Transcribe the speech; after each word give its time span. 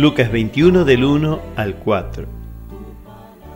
Lucas 0.00 0.32
21 0.32 0.86
del 0.86 1.04
1 1.04 1.42
al 1.56 1.74
4. 1.74 2.26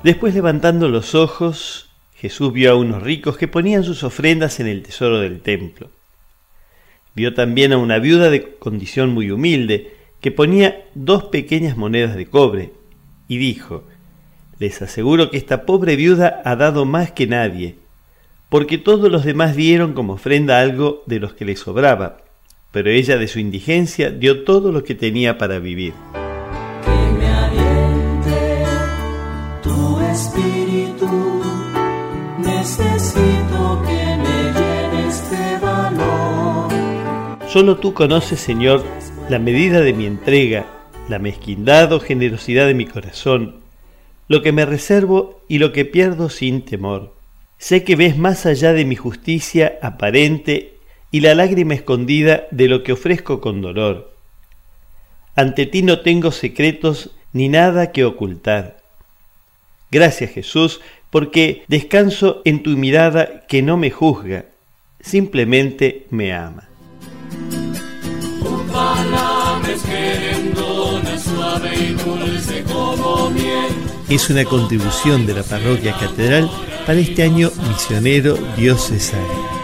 Después 0.03 0.35
levantando 0.35 0.91
los 0.91 1.15
ojos, 1.15 1.89
Jesús 2.17 2.53
vio 2.53 2.73
a 2.73 2.75
unos 2.75 3.03
ricos 3.03 3.39
que 3.39 3.49
ponían 3.49 3.83
sus 3.83 4.05
ofrendas 4.05 4.61
en 4.61 4.67
el 4.67 4.83
tesoro 4.83 5.21
del 5.21 5.41
templo. 5.41 5.89
Vio 7.15 7.33
también 7.33 7.73
a 7.73 7.79
una 7.79 7.99
viuda 7.99 8.29
de 8.29 8.57
condición 8.57 9.15
muy 9.15 9.31
humilde 9.31 9.95
que 10.21 10.33
ponía 10.33 10.85
dos 10.95 11.25
pequeñas 11.25 11.79
monedas 11.79 12.15
de 12.15 12.27
cobre 12.27 12.73
y 13.27 13.39
dijo, 13.39 13.85
les 14.59 14.83
aseguro 14.83 15.31
que 15.31 15.39
esta 15.39 15.65
pobre 15.65 15.97
viuda 15.97 16.43
ha 16.45 16.57
dado 16.57 16.85
más 16.85 17.11
que 17.11 17.27
nadie, 17.27 17.77
porque 18.51 18.77
todos 18.77 19.11
los 19.11 19.25
demás 19.25 19.57
dieron 19.57 19.95
como 19.95 20.13
ofrenda 20.13 20.61
algo 20.61 21.05
de 21.07 21.21
los 21.21 21.33
que 21.33 21.47
le 21.47 21.57
sobraba, 21.57 22.19
pero 22.71 22.91
ella 22.91 23.17
de 23.17 23.29
su 23.29 23.39
indigencia 23.39 24.11
dio 24.11 24.45
todo 24.45 24.73
lo 24.73 24.85
que 24.85 24.95
tenía 24.95 25.39
para 25.39 25.59
vivir. 25.59 25.95
Que 26.85 26.99
me 27.19 28.65
tu 29.63 30.01
espíritu, 30.01 31.43
necesito 32.39 33.83
que 33.87 34.03
me 34.23 34.39
de 35.31 35.59
valor. 35.59 36.69
Solo 37.49 37.77
tú 37.77 37.95
conoces, 37.95 38.41
Señor, 38.41 38.85
la 39.29 39.39
medida 39.39 39.81
de 39.81 39.93
mi 39.93 40.07
entrega, 40.07 40.67
la 41.09 41.19
mezquindad 41.19 41.93
o 41.93 42.01
generosidad 42.01 42.67
de 42.67 42.75
mi 42.75 42.87
corazón, 42.87 43.57
lo 44.29 44.43
que 44.43 44.53
me 44.53 44.65
reservo 44.65 45.41
y 45.49 45.59
lo 45.59 45.73
que 45.73 45.85
pierdo 45.85 46.31
sin 46.31 46.63
temor. 46.63 47.15
Sé 47.59 47.85
que 47.85 47.97
ves 47.97 48.19
más 48.19 48.47
allá 48.47 48.73
de 48.73 48.85
mi 48.85 48.97
justicia 48.97 49.79
aparente 49.83 50.75
y 51.11 51.21
la 51.21 51.35
lágrima 51.35 51.75
escondida 51.75 52.47
de 52.51 52.69
lo 52.69 52.83
que 52.83 52.93
ofrezco 52.93 53.41
con 53.41 53.61
dolor. 53.61 54.14
Ante 55.37 55.67
ti 55.67 55.83
no 55.83 56.01
tengo 56.01 56.31
secretos 56.31 57.11
ni 57.33 57.49
nada 57.49 57.91
que 57.91 58.05
ocultar. 58.05 58.77
Gracias 59.91 60.31
Jesús, 60.31 60.81
porque 61.11 61.65
descanso 61.69 62.43
en 62.45 62.63
tu 62.63 62.71
mirada 62.71 63.47
que 63.47 63.63
no 63.63 63.77
me 63.77 63.91
juzga, 63.91 64.47
simplemente 65.01 66.07
me 66.11 66.33
ama. 66.33 66.69
Es 74.09 74.31
una 74.31 74.45
contribución 74.45 75.27
de 75.27 75.35
la 75.35 75.43
parroquia 75.43 75.97
catedral 75.99 76.51
para 76.87 76.99
este 76.99 77.23
año 77.23 77.51
misionero 77.69 78.37
diocesano. 78.57 79.64